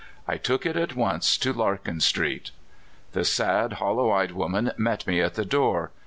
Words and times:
I 0.27 0.37
took 0.37 0.65
it 0.65 0.75
at 0.75 0.95
once 0.95 1.37
to 1.37 1.53
Larkin 1.53 1.99
street. 1.99 2.49
The 3.11 3.23
sad, 3.23 3.73
hollow 3.73 4.09
eyed 4.09 4.31
woman 4.31 4.71
met 4.75 5.05
me 5.05 5.21
at 5.21 5.35
the 5.35 5.45
door. 5.45 5.91